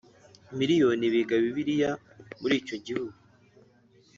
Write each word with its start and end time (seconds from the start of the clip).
miriyoni 0.57 1.05
biga 1.13 1.35
Bibiliya 1.43 1.91
muri 2.41 2.53
icyo 2.61 2.77
gihugu 2.85 3.17